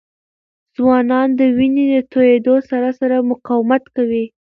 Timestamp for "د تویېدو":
1.93-2.55